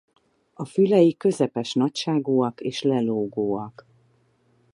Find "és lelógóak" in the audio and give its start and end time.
2.61-3.87